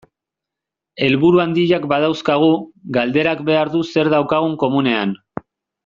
Helburu 1.07 1.41
handiak 1.43 1.85
badauzkagu, 1.93 2.49
galderak 2.99 3.45
behar 3.53 3.73
du 3.77 3.83
zer 3.93 4.11
daukagun 4.17 4.57
komunean. 4.65 5.15